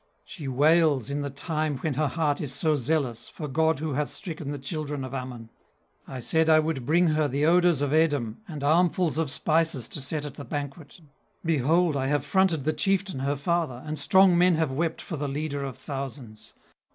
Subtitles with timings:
[0.25, 4.09] She wails in the time when her heart is so zealous For God who hath
[4.09, 5.51] stricken the children of Ammon.
[6.07, 10.01] "I said I would bring her the odours of Edom, And armfuls of spices to
[10.01, 11.01] set at the banquet!
[11.45, 15.27] Behold I have fronted the chieftain her father; And strong men have wept for the
[15.27, 16.55] leader of thousands!